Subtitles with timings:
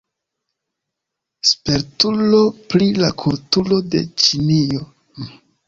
[1.49, 2.41] Spertulo
[2.73, 4.85] pri la kulturo de Ĉinio.